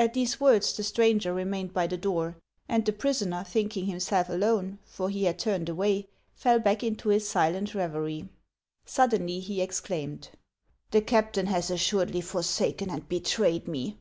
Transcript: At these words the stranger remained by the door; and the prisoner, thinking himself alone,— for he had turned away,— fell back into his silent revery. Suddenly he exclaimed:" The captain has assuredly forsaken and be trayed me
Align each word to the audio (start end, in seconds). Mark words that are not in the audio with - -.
At 0.00 0.14
these 0.14 0.40
words 0.40 0.76
the 0.76 0.82
stranger 0.82 1.32
remained 1.32 1.72
by 1.72 1.86
the 1.86 1.96
door; 1.96 2.36
and 2.68 2.84
the 2.84 2.92
prisoner, 2.92 3.44
thinking 3.44 3.86
himself 3.86 4.28
alone,— 4.28 4.80
for 4.94 5.08
he 5.10 5.22
had 5.22 5.38
turned 5.38 5.68
away,— 5.68 6.08
fell 6.34 6.58
back 6.58 6.82
into 6.82 7.10
his 7.10 7.28
silent 7.28 7.72
revery. 7.72 8.28
Suddenly 8.84 9.38
he 9.38 9.60
exclaimed:" 9.62 10.30
The 10.90 11.02
captain 11.02 11.46
has 11.46 11.70
assuredly 11.70 12.20
forsaken 12.20 12.90
and 12.90 13.08
be 13.08 13.20
trayed 13.20 13.68
me 13.68 13.96